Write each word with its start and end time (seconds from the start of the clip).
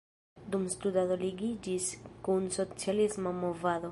Dum 0.53 0.63
studado 0.75 1.17
ligiĝis 1.25 1.91
kun 2.29 2.49
socialisma 2.57 3.39
movado. 3.45 3.89